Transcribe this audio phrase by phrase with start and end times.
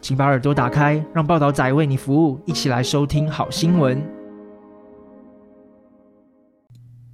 [0.00, 4.02] 请把耳朵打开，让报道仔为你服务，一起来收听好新闻。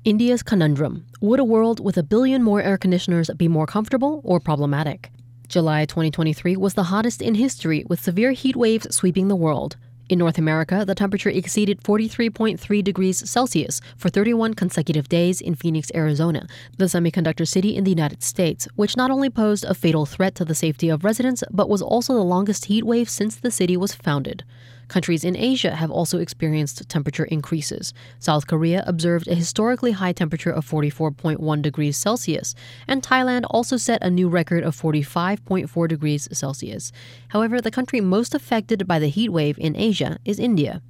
[0.02, 4.40] India's conundrum Would a world with a billion more air conditioners be more comfortable or
[4.40, 5.10] problematic?
[5.46, 9.76] July 2023 was the hottest in history, with severe heat waves sweeping the world.
[10.07, 15.91] In North America, the temperature exceeded 43.3 degrees Celsius for 31 consecutive days in Phoenix,
[15.95, 16.45] Arizona,
[16.77, 20.45] the semiconductor city in the United States, which not only posed a fatal threat to
[20.45, 23.95] the safety of residents, but was also the longest heat wave since the city was
[23.95, 24.43] founded.
[24.87, 27.93] Countries in Asia have also experienced temperature increases.
[28.19, 32.55] South Korea observed a historically high temperature of 44.1 degrees Celsius,
[32.87, 36.91] and Thailand also set a new record of 45.4 degrees Celsius.
[37.29, 40.81] However, the country most affected by the heat wave in Asia is India.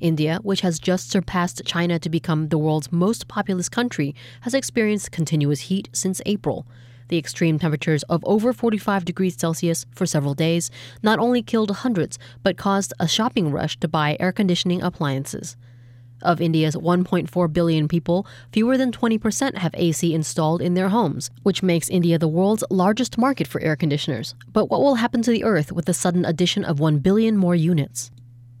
[0.00, 5.12] India, which has just surpassed China to become the world's most populous country, has experienced
[5.12, 6.66] continuous heat since April.
[7.08, 10.70] The extreme temperatures of over 45 degrees Celsius for several days
[11.02, 15.56] not only killed hundreds, but caused a shopping rush to buy air conditioning appliances.
[16.22, 21.62] Of India's 1.4 billion people, fewer than 20% have AC installed in their homes, which
[21.62, 24.34] makes India the world's largest market for air conditioners.
[24.50, 27.54] But what will happen to the Earth with the sudden addition of 1 billion more
[27.54, 28.10] units?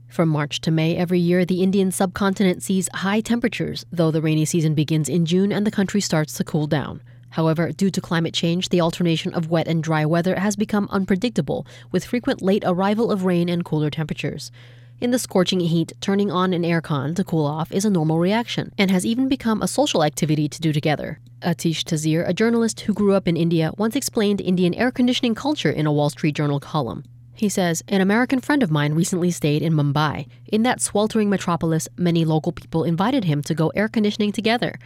[0.08, 4.44] From March to May every year, the Indian subcontinent sees high temperatures, though the rainy
[4.44, 7.00] season begins in June and the country starts to cool down.
[7.34, 11.66] However, due to climate change, the alternation of wet and dry weather has become unpredictable,
[11.90, 14.52] with frequent late arrival of rain and cooler temperatures.
[15.00, 18.72] In the scorching heat, turning on an aircon to cool off is a normal reaction
[18.78, 21.18] and has even become a social activity to do together.
[21.42, 25.70] Aatish Taseer, a journalist who grew up in India, once explained Indian air conditioning culture
[25.70, 27.02] in a Wall Street Journal column.
[27.34, 30.28] He says, An American friend of mine recently stayed in Mumbai.
[30.52, 34.78] In that sweltering metropolis, many local people invited him to go air conditioning together.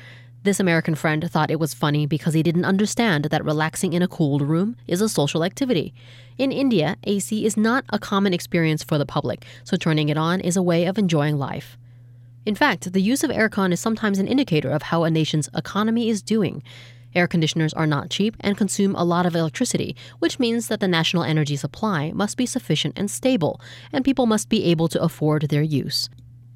[0.49, 4.09] This American friend thought it was funny because he didn't understand that relaxing in a
[4.09, 5.93] cooled room is a social activity.
[6.39, 10.41] In India, AC is not a common experience for the public, so turning it on
[10.41, 11.77] is a way of enjoying life.
[12.47, 16.09] In fact, the use of aircon is sometimes an indicator of how a nation's economy
[16.09, 16.63] is doing.
[17.15, 20.89] Air conditioners are not cheap and consume a lot of electricity, which means that the
[20.89, 23.61] national energy supply must be sufficient and stable,
[23.93, 26.09] and people must be able to afford their use.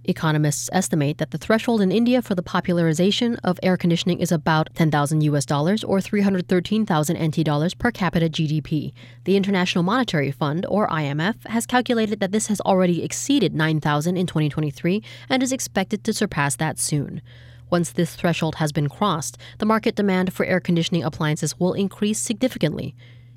[0.04, 4.68] Economists estimate that the threshold in India for the popularization of air conditioning is about
[4.74, 8.92] 10,000 US dollars or 313,000 NT dollars per capita GDP.
[9.24, 14.26] The International Monetary Fund or IMF has calculated that this has already exceeded 9,000 in
[14.26, 17.22] 2023 and is expected to surpass that soon.
[17.70, 22.18] Once this threshold has been crossed, the market demand for air conditioning appliances will increase
[22.18, 22.94] significantly.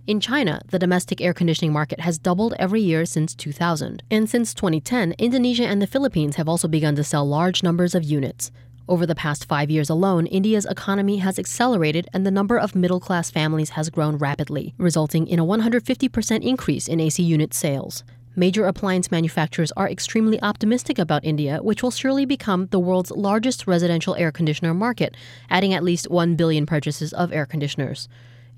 [0.08, 4.04] In China, the domestic air conditioning market has doubled every year since 2000.
[4.12, 8.04] And since 2010, Indonesia and the Philippines have also begun to sell large numbers of
[8.04, 8.52] units.
[8.88, 13.00] Over the past five years alone, India's economy has accelerated and the number of middle
[13.00, 18.04] class families has grown rapidly, resulting in a 150% increase in AC unit sales.
[18.36, 23.66] Major appliance manufacturers are extremely optimistic about India, which will surely become the world's largest
[23.66, 25.18] residential air conditioner market,
[25.50, 28.08] adding at least 1 billion purchases of air conditioners.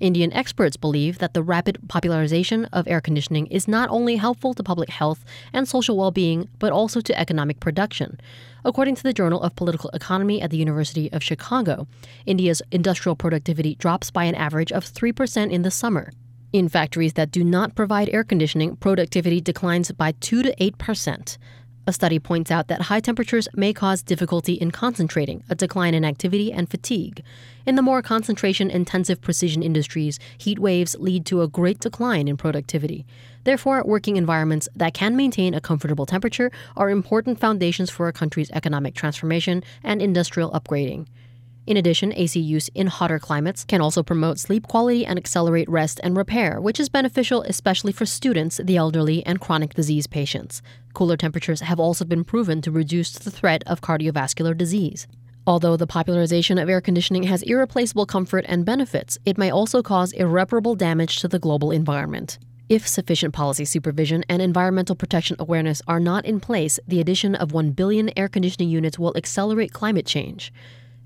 [0.00, 4.62] Indian experts believe that the rapid popularization of air conditioning is not only helpful to
[4.62, 8.20] public health and social well being, but also to economic production.
[8.64, 11.86] According to the Journal of Political Economy at the University of Chicago,
[12.26, 16.12] India's industrial productivity drops by an average of 3% in the summer.
[16.52, 21.36] In factories that do not provide air conditioning, productivity declines by 2 to 8%.
[21.88, 26.04] A study points out that high temperatures may cause difficulty in concentrating, a decline in
[26.04, 27.24] activity, and fatigue.
[27.64, 32.36] In the more concentration intensive precision industries, heat waves lead to a great decline in
[32.36, 33.06] productivity.
[33.44, 38.50] Therefore, working environments that can maintain a comfortable temperature are important foundations for a country's
[38.50, 41.06] economic transformation and industrial upgrading.
[41.68, 46.00] In addition, AC use in hotter climates can also promote sleep quality and accelerate rest
[46.02, 50.62] and repair, which is beneficial especially for students, the elderly, and chronic disease patients.
[50.94, 55.06] Cooler temperatures have also been proven to reduce the threat of cardiovascular disease.
[55.46, 60.12] Although the popularization of air conditioning has irreplaceable comfort and benefits, it may also cause
[60.12, 62.38] irreparable damage to the global environment.
[62.70, 67.52] If sufficient policy supervision and environmental protection awareness are not in place, the addition of
[67.52, 70.50] 1 billion air conditioning units will accelerate climate change.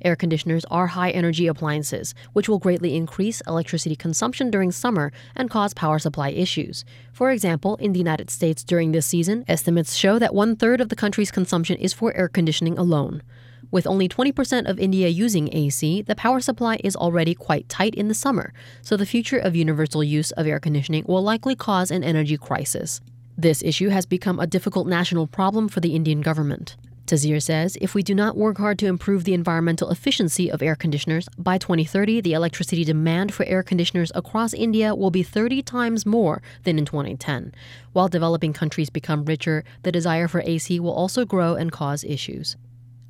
[0.04, 5.48] Air conditioners are high energy appliances, which will greatly increase electricity consumption during summer and
[5.48, 6.84] cause power supply issues.
[7.12, 10.88] For example, in the United States during this season, estimates show that one third of
[10.88, 13.22] the country's consumption is for air conditioning alone.
[13.70, 18.08] With only 20% of India using AC, the power supply is already quite tight in
[18.08, 18.52] the summer,
[18.82, 23.00] so the future of universal use of air conditioning will likely cause an energy crisis.
[23.38, 26.76] This issue has become a difficult national problem for the Indian government.
[27.06, 30.76] Taseer says if we do not work hard to improve the environmental efficiency of air
[30.76, 36.06] conditioners, by 2030, the electricity demand for air conditioners across India will be 30 times
[36.06, 37.52] more than in 2010.
[37.92, 42.56] While developing countries become richer, the desire for AC will also grow and cause issues.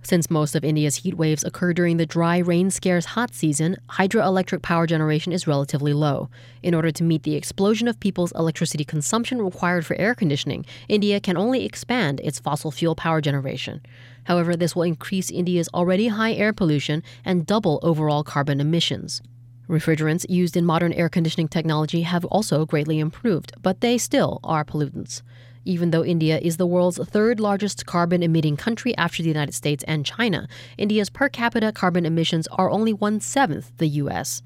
[0.05, 4.61] Since most of India's heat waves occur during the dry, rain scarce hot season, hydroelectric
[4.61, 6.29] power generation is relatively low.
[6.61, 11.21] In order to meet the explosion of people's electricity consumption required for air conditioning, India
[11.21, 13.81] can only expand its fossil fuel power generation.
[14.25, 19.23] However, this will increase India's already high air pollution and double overall carbon emissions.
[19.69, 24.65] Refrigerants used in modern air conditioning technology have also greatly improved, but they still are
[24.65, 25.23] pollutants.
[25.65, 29.85] Even though India is the world's third largest carbon emitting country after the United States
[29.87, 34.43] and China, India's per capita carbon emissions are only one seventh the US.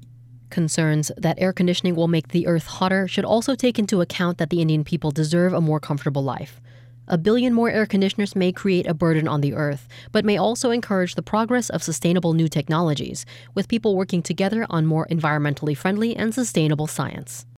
[0.51, 4.51] Concerns that air conditioning will make the earth hotter should also take into account that
[4.51, 6.61] the Indian people deserve a more comfortable life.
[7.09, 10.69] A billion more air conditioners may create a burden on the earth, but may also
[10.69, 13.25] encourage the progress of sustainable new technologies,
[13.55, 17.47] with people working together on more environmentally friendly and sustainable science.